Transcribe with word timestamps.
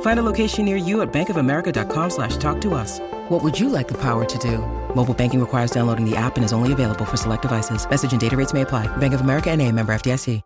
Find 0.00 0.18
a 0.18 0.24
location 0.24 0.64
near 0.64 0.76
you 0.76 1.02
at 1.02 1.12
bankofamerica.com 1.12 2.10
slash 2.10 2.36
talk 2.38 2.60
to 2.62 2.74
us. 2.74 2.98
What 3.28 3.44
would 3.44 3.58
you 3.58 3.68
like 3.68 3.86
the 3.86 3.96
power 3.98 4.24
to 4.24 4.38
do? 4.38 4.58
Mobile 4.96 5.14
banking 5.14 5.38
requires 5.38 5.70
downloading 5.70 6.04
the 6.04 6.16
app 6.16 6.36
and 6.36 6.44
is 6.44 6.52
only 6.52 6.72
available 6.72 7.04
for 7.04 7.16
select 7.16 7.42
devices. 7.42 7.88
Message 7.88 8.10
and 8.10 8.20
data 8.20 8.36
rates 8.36 8.52
may 8.52 8.62
apply. 8.62 8.88
Bank 8.96 9.14
of 9.14 9.20
America 9.20 9.50
and 9.50 9.62
a 9.62 9.70
member 9.70 9.92
FDIC. 9.94 10.42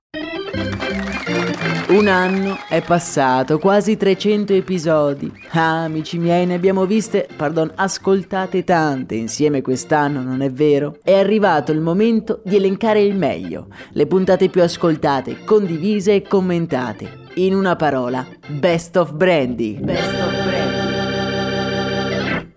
Un 1.88 2.08
anno 2.08 2.58
è 2.70 2.80
passato, 2.80 3.58
quasi 3.58 3.98
300 3.98 4.54
episodi. 4.54 5.30
Ah, 5.50 5.84
amici 5.84 6.16
miei, 6.16 6.46
ne 6.46 6.54
abbiamo 6.54 6.86
viste, 6.86 7.28
pardon, 7.36 7.70
ascoltate 7.74 8.64
tante 8.64 9.14
insieme 9.14 9.60
quest'anno, 9.60 10.22
non 10.22 10.40
è 10.40 10.50
vero? 10.50 10.96
È 11.02 11.12
arrivato 11.12 11.70
il 11.70 11.80
momento 11.80 12.40
di 12.44 12.56
elencare 12.56 13.02
il 13.02 13.14
meglio, 13.14 13.66
le 13.90 14.06
puntate 14.06 14.48
più 14.48 14.62
ascoltate, 14.62 15.44
condivise 15.44 16.14
e 16.14 16.22
commentate. 16.22 17.21
In 17.36 17.54
una 17.54 17.76
parola, 17.76 18.26
Best 18.46 18.94
of 18.96 19.12
Brandy. 19.14 19.78
Best 19.78 20.12
of 20.20 20.44
Brandy. 20.44 20.92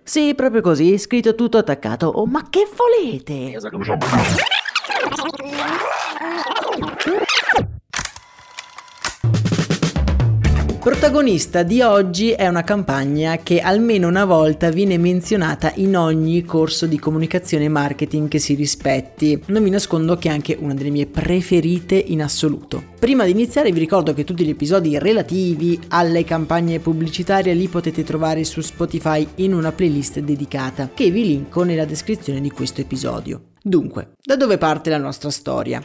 Sì, 0.02 0.34
proprio 0.34 0.60
così, 0.60 0.98
scritto 0.98 1.34
tutto 1.34 1.56
attaccato. 1.56 2.08
Oh, 2.08 2.26
ma 2.26 2.46
che 2.50 2.68
volete? 2.76 3.58
Protagonista 10.86 11.64
di 11.64 11.82
oggi 11.82 12.30
è 12.30 12.46
una 12.46 12.62
campagna 12.62 13.38
che 13.38 13.58
almeno 13.58 14.06
una 14.06 14.24
volta 14.24 14.70
viene 14.70 14.98
menzionata 14.98 15.72
in 15.74 15.96
ogni 15.96 16.44
corso 16.44 16.86
di 16.86 16.96
comunicazione 16.96 17.64
e 17.64 17.68
marketing 17.68 18.28
che 18.28 18.38
si 18.38 18.54
rispetti. 18.54 19.42
Non 19.46 19.64
vi 19.64 19.70
nascondo 19.70 20.16
che 20.16 20.28
è 20.28 20.30
anche 20.30 20.56
una 20.56 20.74
delle 20.74 20.90
mie 20.90 21.06
preferite 21.06 21.96
in 21.96 22.22
assoluto. 22.22 22.84
Prima 23.00 23.24
di 23.24 23.32
iniziare 23.32 23.72
vi 23.72 23.80
ricordo 23.80 24.14
che 24.14 24.22
tutti 24.22 24.44
gli 24.44 24.50
episodi 24.50 24.96
relativi 24.96 25.76
alle 25.88 26.22
campagne 26.22 26.78
pubblicitarie 26.78 27.52
li 27.52 27.66
potete 27.66 28.04
trovare 28.04 28.44
su 28.44 28.60
Spotify 28.60 29.26
in 29.36 29.54
una 29.54 29.72
playlist 29.72 30.20
dedicata 30.20 30.90
che 30.94 31.10
vi 31.10 31.26
linko 31.26 31.64
nella 31.64 31.84
descrizione 31.84 32.40
di 32.40 32.52
questo 32.52 32.80
episodio. 32.82 33.54
Dunque, 33.60 34.12
da 34.22 34.36
dove 34.36 34.56
parte 34.56 34.90
la 34.90 34.98
nostra 34.98 35.30
storia? 35.30 35.82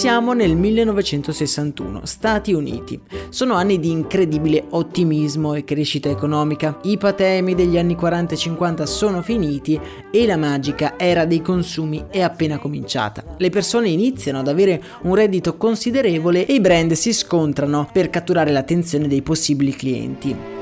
Siamo 0.00 0.32
nel 0.32 0.56
1961, 0.56 2.06
Stati 2.06 2.54
Uniti. 2.54 2.98
Sono 3.28 3.52
anni 3.56 3.78
di 3.78 3.90
incredibile 3.90 4.64
ottimismo 4.70 5.52
e 5.52 5.62
crescita 5.62 6.08
economica. 6.08 6.78
I 6.84 6.96
patemi 6.96 7.54
degli 7.54 7.76
anni 7.76 7.96
40 7.96 8.32
e 8.32 8.36
50 8.38 8.86
sono 8.86 9.20
finiti 9.20 9.78
e 10.10 10.26
la 10.26 10.38
magica 10.38 10.94
era 10.96 11.26
dei 11.26 11.42
consumi 11.42 12.06
è 12.08 12.22
appena 12.22 12.58
cominciata. 12.58 13.22
Le 13.36 13.50
persone 13.50 13.90
iniziano 13.90 14.38
ad 14.38 14.48
avere 14.48 14.82
un 15.02 15.14
reddito 15.14 15.58
considerevole 15.58 16.46
e 16.46 16.54
i 16.54 16.60
brand 16.60 16.92
si 16.92 17.12
scontrano 17.12 17.86
per 17.92 18.08
catturare 18.08 18.52
l'attenzione 18.52 19.06
dei 19.06 19.20
possibili 19.20 19.74
clienti. 19.74 20.59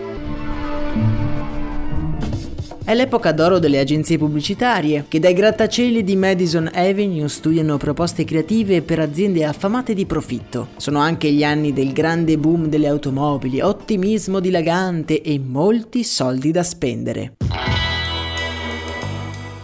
È 2.88 2.94
l'epoca 2.94 3.32
d'oro 3.32 3.58
delle 3.58 3.80
agenzie 3.80 4.16
pubblicitarie, 4.16 5.04
che 5.08 5.20
dai 5.20 5.34
grattacieli 5.34 6.02
di 6.02 6.16
Madison 6.16 6.70
Avenue 6.72 7.28
studiano 7.28 7.76
proposte 7.76 8.24
creative 8.24 8.80
per 8.80 8.98
aziende 8.98 9.44
affamate 9.44 9.92
di 9.92 10.06
profitto. 10.06 10.68
Sono 10.78 10.98
anche 10.98 11.30
gli 11.30 11.44
anni 11.44 11.74
del 11.74 11.92
grande 11.92 12.38
boom 12.38 12.64
delle 12.68 12.88
automobili, 12.88 13.60
ottimismo 13.60 14.40
dilagante 14.40 15.20
e 15.20 15.38
molti 15.38 16.02
soldi 16.02 16.50
da 16.50 16.62
spendere. 16.62 17.34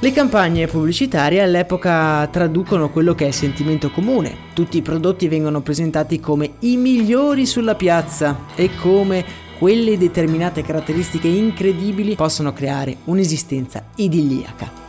Le 0.00 0.12
campagne 0.12 0.66
pubblicitarie 0.66 1.40
all'epoca 1.40 2.28
traducono 2.30 2.90
quello 2.90 3.14
che 3.14 3.24
è 3.24 3.28
il 3.28 3.32
sentimento 3.32 3.90
comune. 3.90 4.36
Tutti 4.52 4.76
i 4.76 4.82
prodotti 4.82 5.28
vengono 5.28 5.62
presentati 5.62 6.20
come 6.20 6.56
i 6.58 6.76
migliori 6.76 7.46
sulla 7.46 7.74
piazza 7.74 8.40
e 8.54 8.68
come 8.78 9.24
quelle 9.64 9.96
determinate 9.96 10.60
caratteristiche 10.60 11.26
incredibili 11.26 12.16
possono 12.16 12.52
creare 12.52 12.98
un'esistenza 13.04 13.82
idilliaca. 13.96 14.83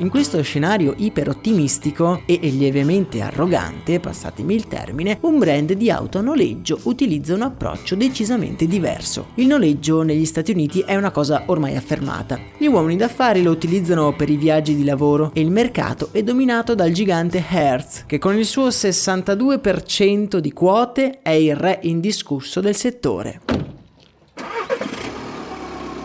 In 0.00 0.08
questo 0.08 0.40
scenario 0.40 0.94
iperottimistico 0.96 2.22
e 2.24 2.38
lievemente 2.40 3.20
arrogante, 3.20 4.00
passatemi 4.00 4.54
il 4.54 4.66
termine, 4.66 5.18
un 5.20 5.38
brand 5.38 5.74
di 5.74 5.90
auto 5.90 6.16
a 6.16 6.22
noleggio 6.22 6.80
utilizza 6.84 7.34
un 7.34 7.42
approccio 7.42 7.96
decisamente 7.96 8.66
diverso. 8.66 9.26
Il 9.34 9.46
noleggio 9.46 10.00
negli 10.00 10.24
Stati 10.24 10.52
Uniti 10.52 10.80
è 10.80 10.96
una 10.96 11.10
cosa 11.10 11.42
ormai 11.48 11.76
affermata. 11.76 12.40
Gli 12.56 12.64
uomini 12.64 12.96
d'affari 12.96 13.42
lo 13.42 13.50
utilizzano 13.50 14.16
per 14.16 14.30
i 14.30 14.38
viaggi 14.38 14.74
di 14.74 14.84
lavoro 14.84 15.32
e 15.34 15.42
il 15.42 15.50
mercato 15.50 16.08
è 16.12 16.22
dominato 16.22 16.74
dal 16.74 16.92
gigante 16.92 17.44
Hertz, 17.46 18.04
che 18.06 18.16
con 18.16 18.38
il 18.38 18.46
suo 18.46 18.68
62% 18.68 20.38
di 20.38 20.52
quote 20.54 21.18
è 21.20 21.32
il 21.32 21.54
re 21.54 21.78
indiscusso 21.82 22.60
del 22.60 22.74
settore. 22.74 23.59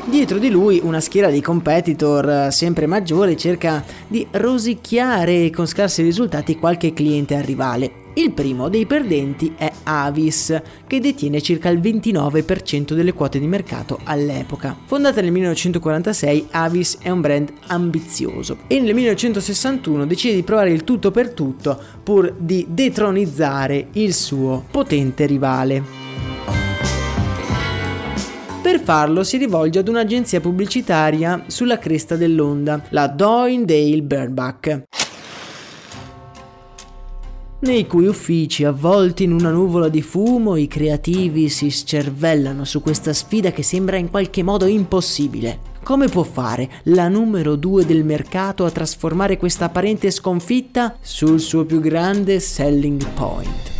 Dietro 0.07 0.37
di 0.37 0.51
lui 0.51 0.79
una 0.83 0.99
schiera 0.99 1.31
di 1.31 1.41
competitor 1.41 2.29
eh, 2.29 2.51
sempre 2.51 2.85
maggiore 2.85 3.35
cerca 3.35 3.83
di 4.07 4.25
rosicchiare 4.29 5.49
con 5.49 5.65
scarsi 5.65 6.03
risultati 6.03 6.57
qualche 6.57 6.93
cliente 6.93 7.41
rivale. 7.41 8.03
Il 8.13 8.31
primo 8.31 8.69
dei 8.69 8.85
perdenti 8.85 9.53
è 9.57 9.69
Avis, 9.83 10.61
che 10.85 10.99
detiene 11.01 11.41
circa 11.41 11.69
il 11.69 11.79
29% 11.79 12.93
delle 12.93 13.13
quote 13.13 13.39
di 13.39 13.47
mercato 13.47 13.99
all'epoca. 14.03 14.77
Fondata 14.85 15.21
nel 15.21 15.31
1946, 15.31 16.47
Avis 16.51 16.99
è 17.01 17.09
un 17.09 17.21
brand 17.21 17.51
ambizioso 17.67 18.59
e 18.67 18.79
nel 18.79 18.93
1961 18.93 20.05
decide 20.05 20.35
di 20.35 20.43
provare 20.43 20.71
il 20.71 20.83
tutto 20.83 21.09
per 21.09 21.31
tutto 21.31 21.77
pur 22.03 22.31
di 22.37 22.67
detronizzare 22.69 23.87
il 23.93 24.13
suo 24.13 24.63
potente 24.69 25.25
rivale. 25.25 26.04
Per 28.75 28.83
farlo 28.83 29.23
si 29.23 29.37
rivolge 29.37 29.79
ad 29.79 29.87
un'agenzia 29.87 30.41
pubblicitaria 30.41 31.45
sulla 31.47 31.79
cresta 31.79 32.17
dell'onda, 32.17 32.83
la 32.89 33.07
Doindale 33.07 34.01
Burnback 34.01 34.83
nei 37.57 37.87
cui 37.87 38.05
uffici, 38.05 38.63
avvolti 38.63 39.23
in 39.23 39.31
una 39.31 39.49
nuvola 39.49 39.87
di 39.87 40.01
fumo, 40.03 40.55
i 40.55 40.67
creativi 40.67 41.49
si 41.49 41.69
scervellano 41.69 42.63
su 42.63 42.81
questa 42.81 43.11
sfida 43.11 43.51
che 43.51 43.63
sembra 43.63 43.95
in 43.95 44.11
qualche 44.11 44.43
modo 44.43 44.67
impossibile. 44.67 45.59
Come 45.81 46.07
può 46.07 46.21
fare 46.21 46.69
la 46.83 47.07
numero 47.07 47.55
due 47.55 47.85
del 47.85 48.03
mercato 48.03 48.65
a 48.65 48.71
trasformare 48.71 49.37
questa 49.37 49.65
apparente 49.65 50.11
sconfitta 50.11 50.97
sul 51.01 51.39
suo 51.39 51.65
più 51.65 51.79
grande 51.79 52.39
selling 52.39 53.03
point? 53.13 53.74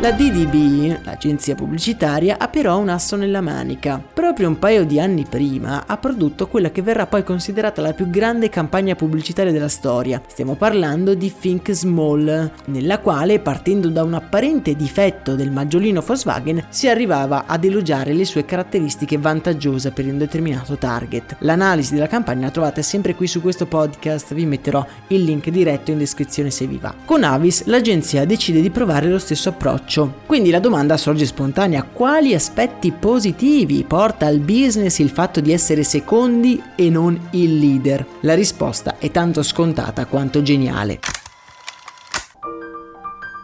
La 0.00 0.12
DDB, 0.12 1.04
l'agenzia 1.04 1.54
pubblicitaria, 1.54 2.38
ha 2.38 2.48
però 2.48 2.78
un 2.78 2.88
asso 2.88 3.16
nella 3.16 3.42
manica. 3.42 4.02
Proprio 4.14 4.48
un 4.48 4.58
paio 4.58 4.86
di 4.86 4.98
anni 4.98 5.26
prima 5.28 5.84
ha 5.86 5.98
prodotto 5.98 6.48
quella 6.48 6.70
che 6.70 6.80
verrà 6.80 7.06
poi 7.06 7.22
considerata 7.22 7.82
la 7.82 7.92
più 7.92 8.08
grande 8.08 8.48
campagna 8.48 8.94
pubblicitaria 8.94 9.52
della 9.52 9.68
storia. 9.68 10.22
Stiamo 10.26 10.54
parlando 10.54 11.12
di 11.12 11.30
Think 11.38 11.72
Small, 11.72 12.50
nella 12.64 12.98
quale, 13.00 13.40
partendo 13.40 13.90
da 13.90 14.02
un 14.02 14.14
apparente 14.14 14.74
difetto 14.74 15.34
del 15.34 15.50
maggiolino 15.50 16.00
Volkswagen, 16.00 16.64
si 16.70 16.88
arrivava 16.88 17.44
ad 17.44 17.64
elogiare 17.64 18.14
le 18.14 18.24
sue 18.24 18.46
caratteristiche 18.46 19.18
vantaggiose 19.18 19.90
per 19.90 20.06
un 20.06 20.16
determinato 20.16 20.76
target. 20.76 21.36
L'analisi 21.40 21.92
della 21.92 22.06
campagna 22.06 22.46
la 22.46 22.52
trovate 22.52 22.80
sempre 22.80 23.14
qui 23.14 23.26
su 23.26 23.42
questo 23.42 23.66
podcast, 23.66 24.32
vi 24.32 24.46
metterò 24.46 24.82
il 25.08 25.24
link 25.24 25.50
diretto 25.50 25.90
in 25.90 25.98
descrizione 25.98 26.50
se 26.50 26.66
vi 26.66 26.78
va. 26.78 26.94
Con 27.04 27.22
Avis 27.22 27.64
l'agenzia 27.66 28.24
decide 28.24 28.62
di 28.62 28.70
provare 28.70 29.06
lo 29.06 29.18
stesso 29.18 29.50
approccio 29.50 29.88
approccio. 29.90 30.12
Quindi 30.26 30.50
la 30.50 30.60
domanda 30.60 30.96
sorge 30.96 31.26
spontanea, 31.26 31.82
quali 31.82 32.34
aspetti 32.34 32.92
positivi 32.92 33.84
porta 33.84 34.26
al 34.26 34.38
business 34.38 34.98
il 34.98 35.10
fatto 35.10 35.40
di 35.40 35.52
essere 35.52 35.82
secondi 35.82 36.62
e 36.76 36.88
non 36.88 37.28
il 37.32 37.58
leader? 37.58 38.06
La 38.20 38.34
risposta 38.34 38.96
è 38.98 39.10
tanto 39.10 39.42
scontata 39.42 40.06
quanto 40.06 40.42
geniale. 40.42 41.19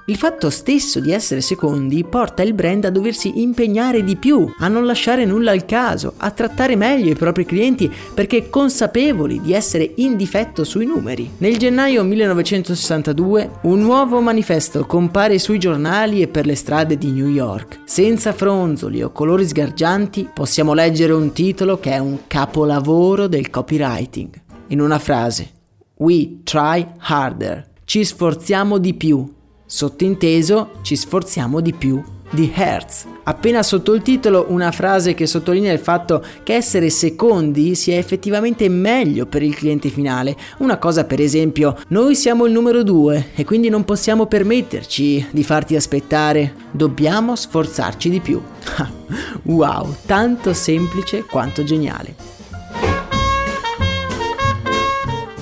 Il 0.09 0.17
fatto 0.17 0.51
stesso 0.51 1.01
di 1.01 1.11
essere 1.11 1.41
secondi 1.41 2.05
porta 2.05 2.45
il 2.45 2.55
brand 2.55 2.85
a 2.85 2.91
doversi 2.91 3.41
impegnare 3.43 4.05
di 4.05 4.15
più, 4.15 4.49
a 4.59 4.69
non 4.69 4.87
lasciare 4.87 5.25
nulla 5.25 5.51
al 5.51 5.65
caso, 5.65 6.15
a 6.19 6.31
trattare 6.31 6.77
meglio 6.77 7.11
i 7.11 7.17
propri 7.17 7.45
clienti 7.45 7.93
perché 8.15 8.49
consapevoli 8.49 9.41
di 9.41 9.53
essere 9.53 9.95
in 9.97 10.17
difetto 10.17 10.63
sui 10.63 10.87
numeri. 10.87 11.29
Nel 11.39 11.57
gennaio 11.57 12.05
1962 12.05 13.51
un 13.63 13.81
nuovo 13.81 14.21
manifesto 14.21 14.87
compare 14.87 15.41
sui 15.41 15.59
giornali 15.59 16.23
e 16.23 16.29
per 16.29 16.47
le 16.47 16.55
strade 16.55 16.97
di 16.97 17.11
New 17.11 17.29
York. 17.29 17.81
Senza 17.85 18.33
fronzoli 18.33 19.03
o 19.03 19.11
colori 19.11 19.45
sgargianti 19.45 20.29
possiamo 20.33 20.73
leggere 20.73 21.15
un 21.15 21.33
titolo 21.33 21.81
che 21.81 21.91
è 21.91 21.99
un 21.99 22.29
capolavoro 22.29 23.27
del 23.27 23.51
copywriting. 23.51 24.41
In 24.69 24.81
una 24.81 25.01
frase, 25.01 25.51
We 25.97 26.43
try 26.45 26.87
harder. 26.99 27.71
Ci 27.85 28.05
sforziamo 28.05 28.79
di 28.79 28.95
più 28.95 29.35
Sottinteso, 29.67 30.75
ci 30.83 30.95
sforziamo 30.95 31.61
di 31.61 31.73
più 31.73 32.03
di 32.31 32.53
Hertz. 32.55 33.07
Appena 33.25 33.63
sotto 33.63 33.93
il 33.93 34.03
titolo 34.03 34.47
una 34.49 34.71
frase 34.71 35.15
che 35.15 35.27
sottolinea 35.27 35.73
il 35.73 35.79
fatto 35.79 36.25
che 36.43 36.55
essere 36.55 36.91
secondi 36.91 37.75
sia 37.75 37.97
effettivamente 37.97 38.69
meglio 38.69 39.27
per 39.27 39.43
il 39.43 39.55
cliente 39.55 39.89
finale. 39.89 40.37
Una 40.59 40.79
cosa 40.79 41.05
per 41.05 41.21
esempio, 41.21 41.77
noi 41.89 42.15
siamo 42.15 42.47
il 42.47 42.53
numero 42.53 42.83
due 42.83 43.31
e 43.35 43.45
quindi 43.45 43.69
non 43.69 43.85
possiamo 43.85 44.27
permetterci 44.27 45.29
di 45.31 45.43
farti 45.43 45.75
aspettare, 45.75 46.55
dobbiamo 46.71 47.35
sforzarci 47.35 48.09
di 48.09 48.21
più. 48.21 48.41
wow, 49.43 49.95
tanto 50.07 50.53
semplice 50.53 51.25
quanto 51.25 51.65
geniale. 51.65 52.36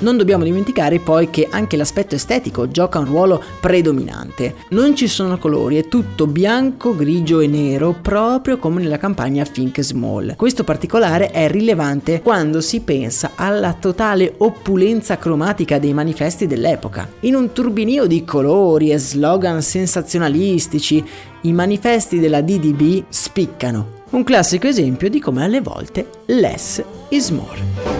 Non 0.01 0.17
dobbiamo 0.17 0.45
dimenticare 0.45 0.99
poi 0.99 1.31
che 1.31 1.49
anche 1.51 1.77
l'aspetto 1.77 2.15
estetico 2.15 2.69
gioca 2.69 2.99
un 2.99 3.07
ruolo 3.07 3.43
predominante. 3.61 4.55
Non 4.71 4.97
ci 4.97 5.07
sono 5.07 5.39
colori, 5.39 5.77
è 5.77 5.89
tutto 5.89 6.27
bianco, 6.27 6.97
grigio 6.97 7.41
e 7.41 7.47
nero, 7.47 7.95
proprio 8.01 8.59
come 8.59 8.83
nella 8.83 8.99
campagna 8.99 9.45
Think 9.45 9.81
Small. 9.81 10.35
Questo 10.37 10.65
particolare 10.65 11.31
è 11.31 11.49
rilevante 11.49 12.21
quando 12.23 12.61
si 12.61 12.81
pensa 12.81 13.33
alla 13.37 13.73
totale 13.73 14.35
oppulenza 14.39 15.17
cromatica 15.17 15.79
dei 15.79 15.95
manifesti 15.95 16.47
dell'epoca. 16.47 17.09
In 17.21 17.37
un 17.37 17.53
turbinio 17.53 18.07
di 18.07 18.25
colori 18.25 18.91
e 18.91 18.99
slogan 18.99 19.63
sensazionalistici, 19.63 21.05
i 21.43 21.53
manifesti 21.53 22.19
della 22.19 22.41
DDB 22.41 23.05
spiccano. 23.09 24.03
Un 24.11 24.25
classico 24.25 24.67
esempio 24.67 25.09
di 25.09 25.21
come 25.21 25.45
alle 25.45 25.61
volte 25.61 26.09
less 26.27 26.83
is 27.09 27.31
more. 27.31 27.94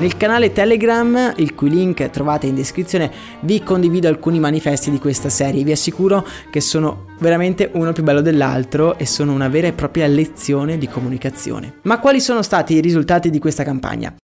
Nel 0.00 0.16
canale 0.16 0.52
Telegram, 0.52 1.32
il 1.38 1.56
cui 1.56 1.70
link 1.70 2.08
trovate 2.10 2.46
in 2.46 2.54
descrizione, 2.54 3.10
vi 3.40 3.64
condivido 3.64 4.06
alcuni 4.06 4.38
manifesti 4.38 4.92
di 4.92 5.00
questa 5.00 5.28
serie. 5.28 5.64
Vi 5.64 5.72
assicuro 5.72 6.24
che 6.50 6.60
sono 6.60 7.06
veramente 7.18 7.68
uno 7.74 7.92
più 7.92 8.04
bello 8.04 8.20
dell'altro 8.20 8.96
e 8.96 9.06
sono 9.06 9.32
una 9.32 9.48
vera 9.48 9.66
e 9.66 9.72
propria 9.72 10.06
lezione 10.06 10.78
di 10.78 10.86
comunicazione. 10.86 11.80
Ma 11.82 11.98
quali 11.98 12.20
sono 12.20 12.42
stati 12.42 12.74
i 12.74 12.80
risultati 12.80 13.28
di 13.28 13.40
questa 13.40 13.64
campagna? 13.64 14.14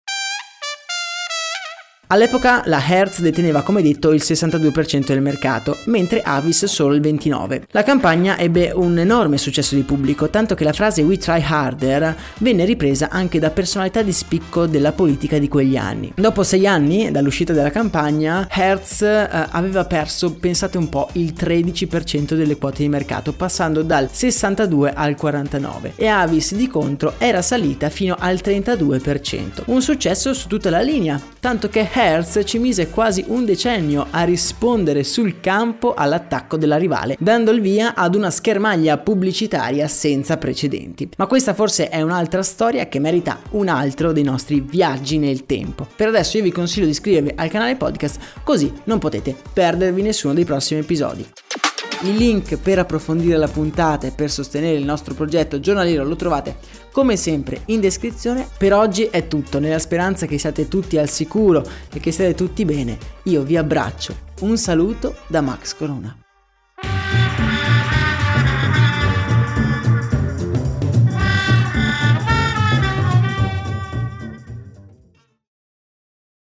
All'epoca 2.14 2.62
la 2.66 2.80
Hertz 2.80 3.22
deteneva 3.22 3.62
come 3.62 3.82
detto 3.82 4.12
il 4.12 4.22
62% 4.22 5.06
del 5.06 5.20
mercato, 5.20 5.78
mentre 5.86 6.22
Avis 6.22 6.64
solo 6.66 6.94
il 6.94 7.00
29%. 7.00 7.62
La 7.72 7.82
campagna 7.82 8.38
ebbe 8.38 8.70
un 8.72 8.96
enorme 9.00 9.36
successo 9.36 9.74
di 9.74 9.82
pubblico, 9.82 10.30
tanto 10.30 10.54
che 10.54 10.62
la 10.62 10.72
frase 10.72 11.02
We 11.02 11.18
try 11.18 11.42
harder 11.44 12.14
venne 12.38 12.64
ripresa 12.66 13.08
anche 13.10 13.40
da 13.40 13.50
personalità 13.50 14.02
di 14.02 14.12
spicco 14.12 14.66
della 14.66 14.92
politica 14.92 15.38
di 15.38 15.48
quegli 15.48 15.76
anni. 15.76 16.12
Dopo 16.14 16.44
sei 16.44 16.68
anni 16.68 17.10
dall'uscita 17.10 17.52
della 17.52 17.72
campagna, 17.72 18.46
Hertz 18.48 19.02
eh, 19.02 19.28
aveva 19.50 19.84
perso, 19.84 20.34
pensate 20.34 20.78
un 20.78 20.88
po', 20.88 21.08
il 21.14 21.34
13% 21.36 22.34
delle 22.34 22.56
quote 22.58 22.84
di 22.84 22.88
mercato, 22.88 23.32
passando 23.32 23.82
dal 23.82 24.08
62 24.08 24.92
al 24.94 25.16
49 25.16 25.94
e 25.96 26.06
Avis 26.06 26.54
di 26.54 26.68
contro 26.68 27.14
era 27.18 27.42
salita 27.42 27.88
fino 27.88 28.14
al 28.16 28.36
32%. 28.36 29.62
Un 29.64 29.82
successo 29.82 30.32
su 30.32 30.46
tutta 30.46 30.70
la 30.70 30.80
linea, 30.80 31.20
tanto 31.40 31.68
che 31.68 31.80
Hertz 31.80 32.02
Hertz 32.04 32.42
ci 32.44 32.58
mise 32.58 32.90
quasi 32.90 33.24
un 33.28 33.46
decennio 33.46 34.08
a 34.10 34.24
rispondere 34.24 35.04
sul 35.04 35.40
campo 35.40 35.94
all'attacco 35.94 36.58
della 36.58 36.76
rivale, 36.76 37.16
dando 37.18 37.50
il 37.50 37.62
via 37.62 37.94
ad 37.94 38.14
una 38.14 38.30
schermaglia 38.30 38.98
pubblicitaria 38.98 39.88
senza 39.88 40.36
precedenti. 40.36 41.08
Ma 41.16 41.26
questa 41.26 41.54
forse 41.54 41.88
è 41.88 42.02
un'altra 42.02 42.42
storia 42.42 42.88
che 42.88 42.98
merita 42.98 43.40
un 43.52 43.68
altro 43.68 44.12
dei 44.12 44.22
nostri 44.22 44.60
viaggi 44.60 45.16
nel 45.16 45.46
tempo. 45.46 45.88
Per 45.96 46.08
adesso 46.08 46.36
io 46.36 46.42
vi 46.42 46.52
consiglio 46.52 46.84
di 46.84 46.90
iscrivervi 46.90 47.32
al 47.36 47.48
canale 47.48 47.76
podcast 47.76 48.20
così 48.44 48.70
non 48.84 48.98
potete 48.98 49.34
perdervi 49.54 50.02
nessuno 50.02 50.34
dei 50.34 50.44
prossimi 50.44 50.80
episodi. 50.80 51.26
Il 52.02 52.16
link 52.16 52.58
per 52.58 52.78
approfondire 52.78 53.38
la 53.38 53.48
puntata 53.48 54.06
e 54.06 54.10
per 54.10 54.30
sostenere 54.30 54.76
il 54.76 54.84
nostro 54.84 55.14
progetto 55.14 55.58
giornaliero 55.58 56.04
lo 56.04 56.16
trovate 56.16 56.56
come 56.92 57.16
sempre 57.16 57.62
in 57.66 57.80
descrizione. 57.80 58.46
Per 58.58 58.74
oggi 58.74 59.04
è 59.04 59.26
tutto, 59.26 59.58
nella 59.58 59.78
speranza 59.78 60.26
che 60.26 60.38
siate 60.38 60.68
tutti 60.68 60.98
al 60.98 61.08
sicuro 61.08 61.64
e 61.92 62.00
che 62.00 62.12
siate 62.12 62.34
tutti 62.34 62.64
bene. 62.64 62.98
Io 63.24 63.42
vi 63.42 63.56
abbraccio. 63.56 64.14
Un 64.40 64.58
saluto 64.58 65.16
da 65.28 65.40
Max 65.40 65.74
Corona. 65.74 66.23